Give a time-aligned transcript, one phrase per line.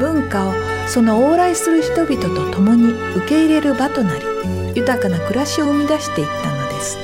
[0.00, 0.52] 文化を
[0.88, 4.24] その往来する人々と共に受け入れる場となり
[4.74, 6.98] 豊かな暮らしを生み出していったのです。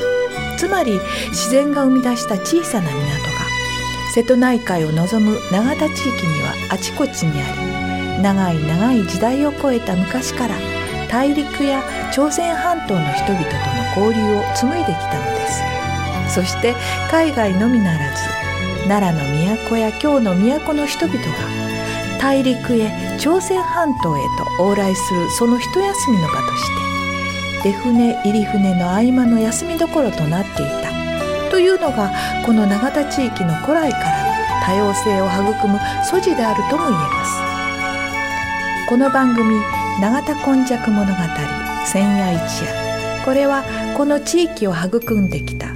[0.59, 3.07] つまり自然が生み出した小さな港が
[4.15, 10.55] 瀬戸内海を望む永田地域にはあちこちにあり長い長い時代を超えた昔から
[11.09, 15.63] 大陸や朝鮮半島の人々との交流を紡いできたのです。
[16.35, 16.75] そして
[17.11, 18.23] 海外のみならず
[18.89, 21.66] 奈良の都や京の都の人々が
[22.21, 24.23] 大陸へ朝鮮半島へ
[24.59, 32.13] と往来するその一休みの場として出船入り船の合間の休みどころとなっていたというのが
[32.45, 37.47] この永田地域の古来からの多様性を育む素地であるとも言えます。
[38.89, 39.57] この番組
[40.01, 41.13] 「永田今昔物語
[41.85, 42.73] 千夜一夜」
[43.25, 43.65] これは
[43.97, 45.76] この地域を育んできた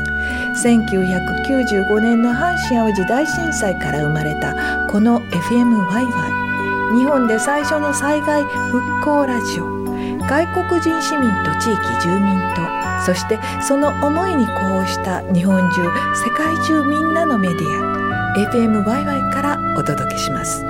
[0.55, 9.81] 1995年の阪神・淡路大震災から生まれたこの FMYY 日本で最初の災害復興ラジオ。
[10.27, 12.61] 外国人市民と地域住民と
[13.05, 18.01] そしてその思いに呼応した日本中世界中みんなのメディア。
[18.37, 20.63] FMYY からお届けします。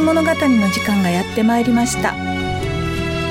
[0.00, 0.34] 物語の
[0.70, 2.14] 時間がやってまいりました。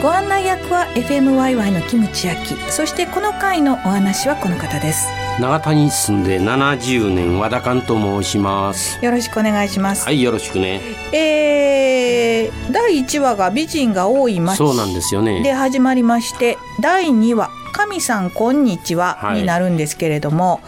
[0.02, 5.08] ご案内役は FMYY のキムチ焼きそしてこの回のお話はこの方です。
[5.42, 9.04] 永田に住んで70年和田勘と申します。
[9.04, 10.06] よろしくお願いします。
[10.06, 10.82] はいよろしくね。
[11.12, 15.44] えー、第1話が美人が多い町そうなんですよね。
[15.44, 19.40] で始まりまして第2話神さんこんにちは、はい。
[19.40, 20.60] になるんですけれども、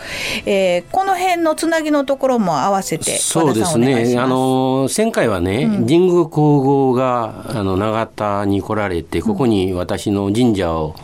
[0.45, 4.16] えーこの辺のつなぎのところも合わせてそうですね。
[4.17, 10.95] あの前回はね、神宮皇后があの永田に来られて、ここに私の神社を、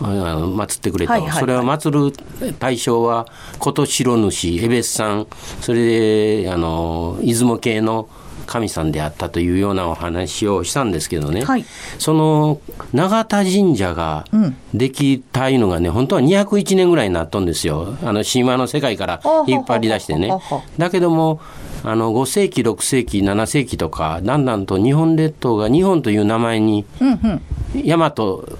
[0.00, 1.40] あの祀ってくれと、はいはいはい。
[1.40, 3.26] それを祀る対象は
[3.58, 5.26] 琴白主、江別さん、
[5.60, 8.08] それであの出雲系の
[8.50, 11.64] 神さんであったというようなお話をしたんですけどね、はい。
[11.98, 12.60] その
[12.92, 17.96] 永田神社がうんできたいのがね、本当は201年ぐらいになっとんですよ。
[18.02, 20.30] あの神話の世界から引っ張り出してね。
[20.78, 21.40] だけども
[21.84, 27.42] あの5世紀6世紀7世紀とかだんだんと日本列島が日本という名前にうんうん。
[27.72, 28.12] 大和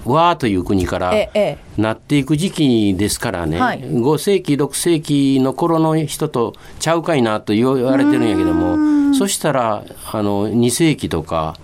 [0.05, 3.81] 和という国からええなっていく時期ですからね、はい。
[3.81, 8.77] 5世紀6世紀の頃の人とちゃうかいなと言われてるんやけども
[9.21, 9.83] そしたら
[10.13, 11.55] あの2世紀とか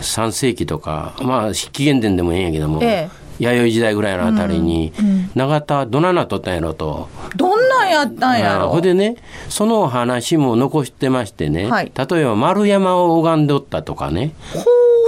[0.00, 3.10] 3世紀とかまあ紀元前でもええんやけども、え
[3.40, 4.92] 弥生時代ぐらいのあたりに、
[5.34, 7.08] 永田どないなっとったんやろと。
[7.34, 8.66] どんなんやったんやろ？
[8.66, 9.16] あほいでね
[9.48, 11.90] その話も残してましてね、はい。
[11.96, 14.34] 例えば丸山を拝んでおったとかね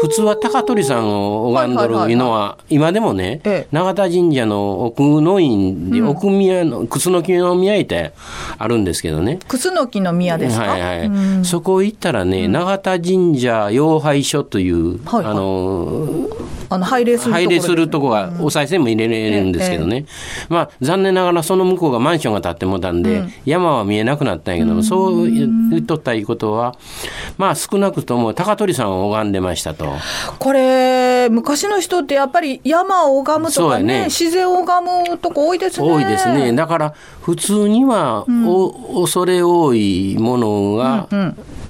[0.01, 3.69] 普通は高取さんを拝んどるいうのは今でもね、ええ。
[3.73, 8.13] 永田神社の奥の院で、奥宮の楠木の宮って
[8.59, 9.39] あるんですけどね。
[9.49, 15.33] クスノキの宮ですか、はいはいそこ行ったらね、永田神社妖拝所という、はいはい。
[15.33, 16.29] あの
[16.69, 20.07] あの拝礼するするとこがお賽銭も入れれるんですけどね、
[20.49, 26.77] まあ残念ながらその向こうがマンションが建ってもたんで、山は見えなくなったんやけども、そう言っとったいうことは
[27.39, 29.87] まあ少なくとも高取さんを拝んでましたと。
[30.39, 34.05] これ昔の人ってやっぱり山を拝むとかねね。
[34.07, 35.89] 自然を拝むとこ多いですね。
[35.89, 36.53] 多いですね。
[36.53, 41.09] だから普通には、お恐れ多いものが、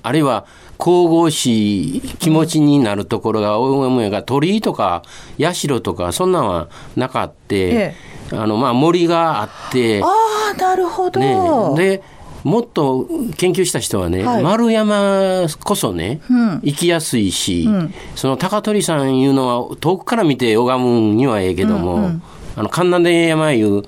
[0.06, 0.46] あるいは
[0.78, 5.02] 神々しい気持ちになるところが多いもんやが鳥居とか
[5.38, 7.94] 社とかそんなんはなかって、え
[8.32, 10.06] あのまあ森があってあ
[10.54, 12.02] あなるほど、ね、で
[12.46, 14.42] もっと研究した人はね、はい。
[14.44, 16.60] 丸山こそね、うん。
[16.62, 17.68] 行きやすいし、
[18.14, 22.20] その高取さんいうのは遠くから見て拝むにはええけども、
[22.56, 23.82] あの神南で山いう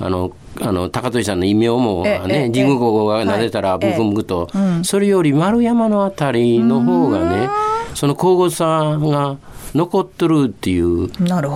[0.00, 4.48] あのあの高取さんの異名もねえ神宮公が撫でたらはいブクブクと、
[4.84, 7.48] それより丸山のあたりの方がね
[7.94, 9.36] その皇后さが
[9.74, 11.08] 残っとるっていう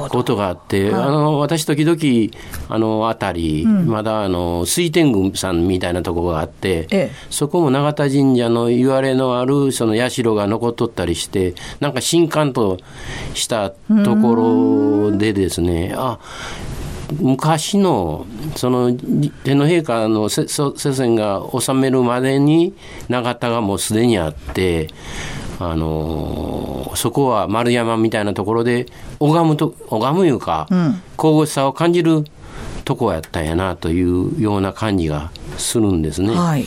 [0.09, 7.11] ことがあって、あの私時々あの辺り、まだあの水天宮さんみたいなところがあって、ええ。
[7.31, 12.79] そこも永田神社の言われのあるその社が残っとったりしてなんか新刊と
[13.35, 13.77] したと
[14.17, 16.19] ころでですねあ
[17.21, 18.27] 昔の
[18.57, 22.75] その天皇陛下のせそ世遷が治めるまでに
[23.09, 24.89] 永田がもうすでにあって。
[25.58, 28.87] あのそこは丸山みたいなところで
[29.20, 30.67] 拝むと拝むいうか、
[31.17, 32.25] 神々しさを感じる
[32.85, 36.35] とこやったんやなというような感じがするんですね。
[36.35, 36.67] はい。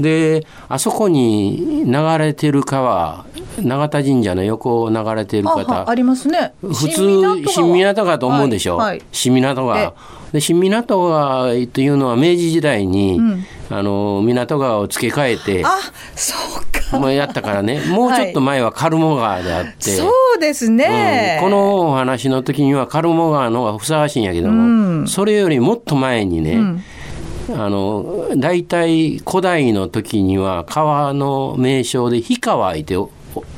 [0.00, 3.24] であそこに流れてる川
[3.60, 6.54] 永田神社の横を流れてるあ方はありますね。
[6.60, 8.18] 普通新港川。
[8.18, 9.02] と思うでしょ、はいはい。
[9.12, 9.94] 新港川。
[10.32, 13.20] で新港川というのは明治時代に、
[13.68, 15.70] あの港川を付け替えてあ
[16.16, 17.80] そうかまあやったからね。
[17.88, 21.50] もうちょっと前はカルモ川であって、そうですね、うん。
[21.50, 26.82] このお話の時にはカルモ川の方がふさわしいんやけども、それよりもっと前にね、
[27.52, 33.10] あの大体古代の時には川の名称で氷川いてお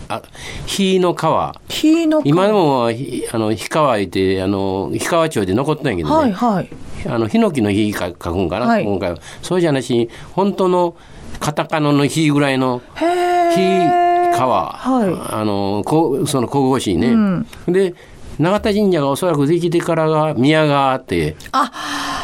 [0.09, 0.23] あ
[0.67, 1.55] 火の川。
[1.69, 6.69] 火の今でもひあの氷川いてあの氷川町で残ってないけどね、はいはい。
[7.07, 8.85] あのヒノキの火か書くんかな、はい。
[8.85, 9.19] 今回は。
[9.43, 10.95] そうじゃなし本当の
[11.43, 15.35] カタカナの火ぐらいのへえ火川、はい。
[15.35, 17.95] あのこうその神々しいね、で
[18.39, 21.37] 永田神社がおそらくできてからが宮川って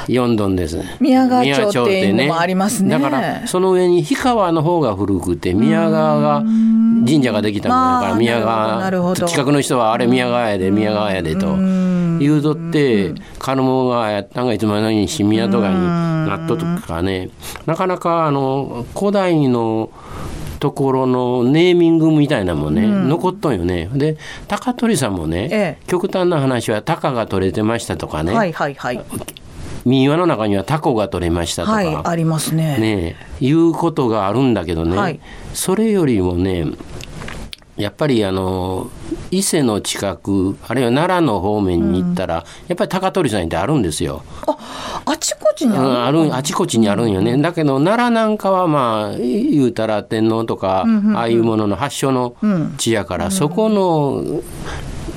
[0.07, 0.81] 呼んどんです。
[1.01, 2.91] 宮川町っていうのもありますね。
[2.91, 6.43] だからその上に氷川の方が古くて宮川が
[7.05, 11.57] 神社ができたもんだからまあ宮川近くの人はあれ宮川やで宮川やでと
[12.19, 15.81] 言うとってカルモ川やったんがいつまでのに新港川に
[16.29, 17.31] なっととかね。
[17.67, 19.91] なかなかあの古代の
[20.59, 23.89] ところのネーミングみたいなのもね、残っとんよね。
[23.93, 24.17] で
[24.49, 25.87] 高取さんもね、ええ。
[25.87, 29.05] 極端な話は鷹が取れてましたとかね、はいはいはい。
[29.85, 32.79] 民話の中にはタコが取れましたとか、はいありますね。
[32.79, 35.21] ねいうことがあるんだけどね、はい。
[35.55, 36.67] それよりもね
[37.77, 38.91] やっぱりあの
[39.31, 44.23] 伊勢の近くあるいは奈良の方面に行ったら、やっぱり高取さんってあるんですよ。
[45.05, 50.85] あちこちにうんある、あるあちこちにあるんよね、だけど奈良なんかはまあ言うたら天皇とか、
[51.15, 52.35] ああいうものの発祥の
[52.77, 54.43] 地やから、そこの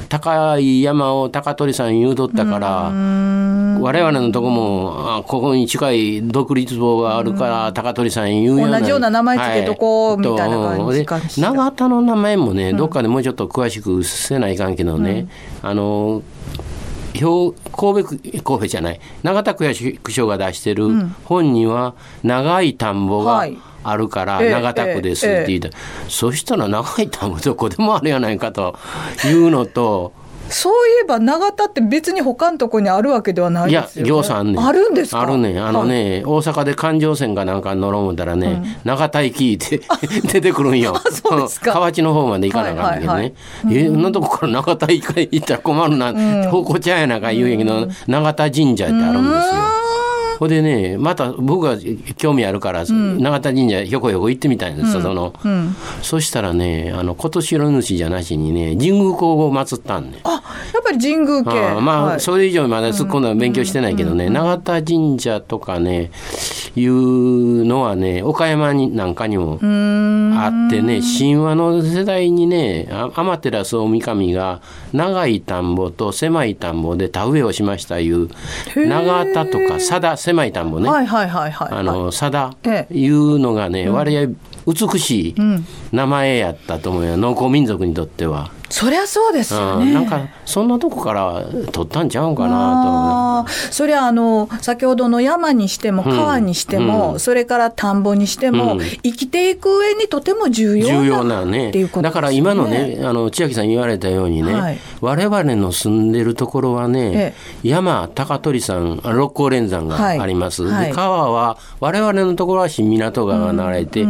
[0.09, 2.91] 高い山を高取さん言うとったから、
[3.81, 15.27] 我々のとこもあここに近い独立房があるから高取さん言うような同じような名前つけとこうみたいな感じでかしら長田の名前もね、どっかでもうちょっと詳しくせないかんけどね、
[15.61, 16.23] あの
[17.13, 17.21] 兵
[17.71, 20.87] 神戸区神戸じゃない永田区役所が出してる
[21.25, 23.57] 本には長い田んぼがはい。
[23.83, 25.75] あるからええ長田区ですって言った、
[26.07, 28.77] そしたら長い田んぼどこでもあるやないかと
[29.25, 30.13] いうのと
[30.51, 34.61] そういえば永田って別に他のとこにあるわけではないいやですよ、ね、行さんあんね。
[34.61, 35.21] んあるんですか？
[35.21, 35.53] あるね。
[35.53, 39.81] んあのね、大阪で環状線かなんか乗ろうたらね、長田駅って
[40.31, 40.95] 出てくるんよ。
[41.11, 41.73] そうですか。
[41.73, 44.01] 河内の方まで行かなあかんけどね、はいえそん。
[44.01, 49.70] なとこから長田駅行ったら困るな、方向ちゃうやなか言うんやけど、永田神社ってあるんですよ。
[50.41, 51.77] ほんでねまた僕が
[52.17, 55.35] 興味あるから、永田神社ひょこひょこ行ってみたいんですよ、その、
[56.01, 60.41] そしたらねあの今年の主じゃなしにね神宮皇后を祀ったんねあ
[60.73, 62.19] やっぱり神宮系ああまあ、はい。
[62.19, 66.09] それ以上まだ突っ込んだ勉強してないけどね、永田神社とかね
[66.75, 78.29] いうのはね岡山になんかにもあってね神話の世代にねあ天照大神が長い田んぼと狭い田んぼで田植えをしましたいう
[78.75, 82.97] 長田とか佐田狭い田んぼね、はいはいはいはいあの佐田ええ。
[82.97, 84.27] いうのがね、割合
[84.65, 85.35] 美しい
[85.91, 87.17] 名前やったと思うよ。
[87.17, 88.51] 農耕民族にとっては。
[88.71, 89.87] そりゃそうですよね。
[89.87, 91.43] うん、なんかそんなとこから
[91.73, 93.51] 取ったんちゃうんかなと。
[93.71, 101.71] そりゃあの先ほどの山にしても川にしても、うん、それから田んぼにしても、うん、生きていく上にとても重要な重要なね。
[101.71, 101.89] ね。
[102.01, 110.63] だから今のねあの千秋さん言われたようにね、はい、我々の住んでるところはね、ええ、山高取山六甲連山があります。
[110.63, 114.07] はい、川は我々のところは新港川が流れて、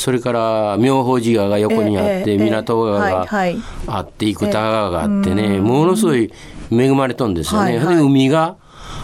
[0.00, 6.32] それから妙法寺川が横にあって、え、港川が、はいあって生田川があってね、ものすごい
[6.72, 7.76] 恵まれとんですよね。
[7.76, 8.56] はいはい、で海が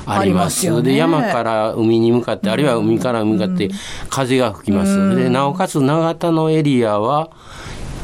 [0.06, 0.70] あります。
[0.70, 3.68] ますで山から海に向かって、あるいは海から向かって
[4.08, 5.14] 風が吹きます。
[5.16, 7.28] でなおかつ長田のエリアは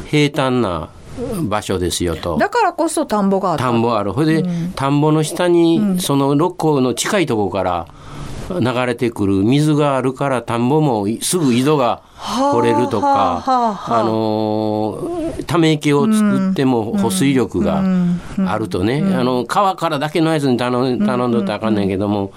[0.05, 0.89] 平坦な
[1.49, 2.37] 場所ですよと。
[2.37, 3.63] だからこそ田んぼがある。
[3.63, 4.13] 田んぼある。
[4.13, 7.87] ほいで、うん、田んぼの下に、その六甲の近いところから
[8.49, 15.11] 流れてくる水があるから田んぼもすぐ井戸が掘れるとか、あの
[15.45, 17.83] ため池を作っても保水力が
[18.47, 22.31] あるとね、あの川からだけのやつに頼ん頼んどったらあかんねんけども、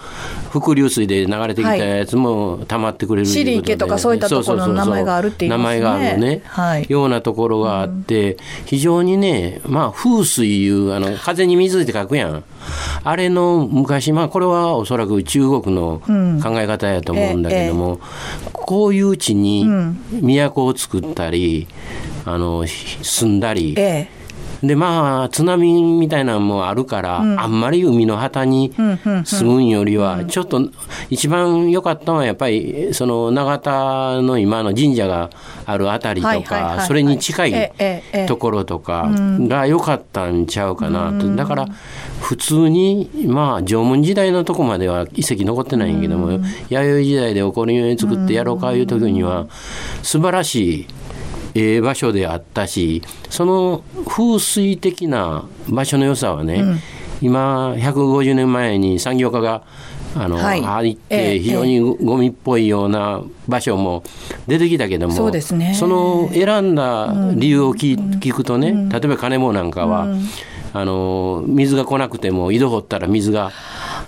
[0.51, 12.45] 伏流水で流れてきたやつも溜まってくれるシリ池とかそういったところの名前があるっていう、名前があるね、はい、ようなところがあって、非常にねまあ風水いうあの風に水って書くやん。
[13.05, 16.03] あれの昔まあこれはおそらく中国の
[16.43, 18.01] 考え方やと思うんだけども、
[18.53, 19.65] こういう地に
[20.11, 21.67] 都を作ったり、
[22.25, 24.17] あの住んだり、ええ。
[24.63, 28.73] でまあ津波みたいなのもあるから、うん、あんまり海の旗に
[29.25, 30.71] 住むんよりは、ちょっと
[31.11, 35.31] 一番良かったのはやっぱりその永田の今の神社が
[35.67, 37.73] あるあたりとか、それに近い
[38.27, 41.35] ところとかが良かったんちゃうかなと。
[41.35, 41.67] だから
[42.21, 49.47] 普通にまあ縄文時代のとこまでは遺跡残ってないんやけども、弥生時代で起こるように作ってやろうかいう時には
[50.03, 50.87] 素晴らしい
[51.57, 56.79] ええ場所であったしその風水的な場所の良さはね、うん、
[57.23, 59.63] 今150年前に産業化が
[60.15, 64.03] あの、はい、入って非常にゴミっぽいような場所も
[64.47, 70.09] 出てきたけども、そうですね、その選んだ理由を聞,、聞くとね例えば金棒なんかは、
[70.81, 73.51] あの水が来なくても井戸掘ったら水が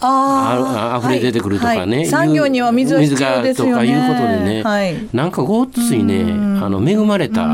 [0.01, 3.73] あ溢れ出てくるとかね、はい、産業には水は必要ですよね。
[3.73, 6.25] とかいうことでね、はい、なんかごっついね
[6.61, 7.49] あの恵まれた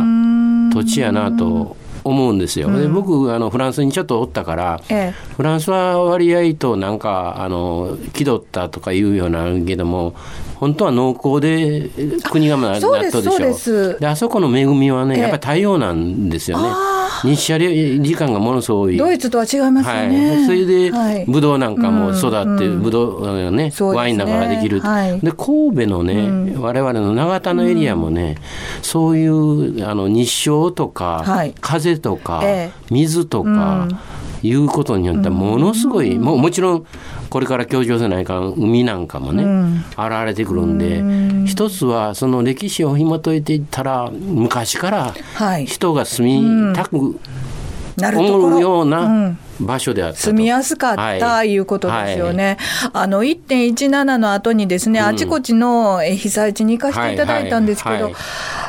[0.72, 2.70] 土地やなと思うんですよ。
[2.76, 10.14] で僕あのフランスにちょっとおったから、ええ、フランスは割合となんかあの気取ったとかいうようなけども
[10.56, 11.90] 本当は農耕で
[12.30, 13.98] 国がなったでしょ。
[13.98, 16.68] であそこの恵みはねやっぱり太陽なんですよね。
[17.22, 18.96] 日射時間がものすごい。
[18.96, 28.36] ドイツとは違いますよね、はい、それでブドウなんかも育ってブドウね、ワインなんかができる、はい、で神戸のね、うん、我々の長田のエリアもね、
[28.78, 33.98] うん、そういうあの日照とか、はい、風とか、ええ、水とか、うん
[34.44, 36.86] いうことによってものすごい、もうもちろん
[37.30, 39.42] これから強調せないかん海なんかもね、
[39.92, 41.02] 現れてくるんで、
[41.46, 45.14] 一つはその歴史を紐解いていったら昔から
[45.64, 47.18] 人が住みたく
[47.96, 52.56] 思うような場所であった住みやすかった、はい、いうことですよね。
[52.58, 58.12] はい、あの1.17の後にですね、うん、あちこちの被災地に行かせていただいたんですけど、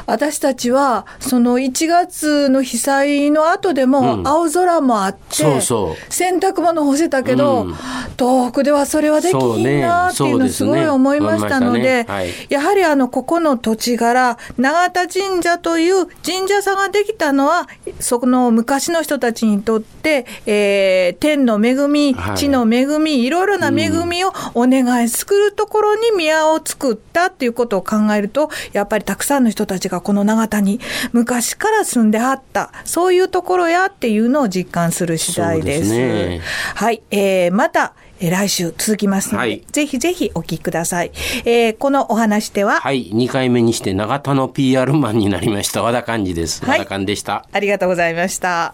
[0.06, 6.14] 私たちはその1月の被災の後でも青空もあって、うん、そうそう。
[6.14, 7.74] 洗濯物干せたけど、うん、
[8.18, 12.06] 東北ではそれはできひんなっていうのすごい思いましたので、ねね。
[12.08, 17.68] はい、やはりあのここの土地柄永田神社という神社さんができたのは
[18.00, 30.80] その昔の人たちにとって、えーえー、天の恵み、地の恵み、いろいろな恵みをお願いするところに宮を作ったっていうことを考えると、やっぱりたくさんの人たちがこの永田に
[31.12, 35.80] 昔から住んではった、そういうところやっていうのを実感する次第です。
[35.80, 36.42] ですね、
[36.76, 41.12] はい、えー、また、え来週続きますので、はい、ぜひぜひお聞きください。
[41.44, 42.80] えー、このお話では。
[42.80, 45.84] はい、2回目にして永田の PR マンになりました。
[45.84, 46.64] 和田寛治です。
[46.66, 47.46] 和田寛でした。
[47.52, 48.74] ありがとうございました。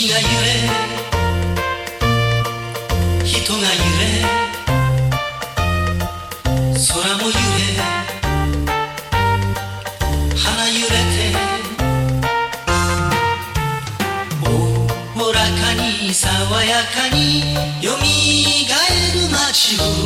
[0.00, 0.28] 街が揺れ
[3.22, 4.24] 人が揺れ
[6.74, 6.88] 空
[7.18, 7.36] も揺れ
[10.38, 11.36] 花揺れて
[14.46, 16.24] おおらかに爽
[16.64, 17.52] やかに
[17.84, 19.99] よみがえる街を